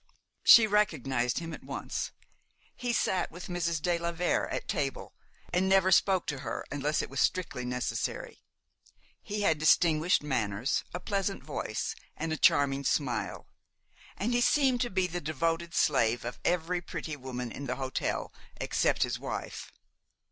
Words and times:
She 0.43 0.65
recognized 0.65 1.37
him 1.37 1.53
at 1.53 1.63
once. 1.63 2.11
He 2.75 2.91
sat 2.91 3.29
with 3.31 3.45
Mrs. 3.49 3.79
de 3.79 3.99
la 3.99 4.11
Vere 4.11 4.47
at 4.47 4.67
table, 4.67 5.13
and 5.53 5.69
never 5.69 5.91
spoke 5.91 6.25
to 6.25 6.39
her 6.39 6.65
unless 6.71 7.03
it 7.03 7.09
was 7.11 7.19
strictly 7.19 7.65
necessary. 7.65 8.39
He 9.21 9.41
had 9.41 9.59
distinguished 9.59 10.23
manners, 10.23 10.83
a 10.91 10.99
pleasant 10.99 11.43
voice, 11.43 11.93
and 12.17 12.33
a 12.33 12.37
charming 12.37 12.83
smile, 12.83 13.45
and 14.17 14.33
he 14.33 14.41
seemed 14.41 14.81
to 14.81 14.89
be 14.89 15.05
the 15.05 15.21
devoted 15.21 15.75
slave 15.75 16.25
of 16.25 16.39
every 16.43 16.81
pretty 16.81 17.15
woman 17.15 17.51
in 17.51 17.67
the 17.67 17.75
hotel 17.75 18.33
except 18.59 19.03
his 19.03 19.19
wife. 19.19 19.71